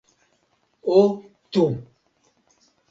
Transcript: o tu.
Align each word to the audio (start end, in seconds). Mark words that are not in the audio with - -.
o 0.97 1.01
tu. 1.51 1.63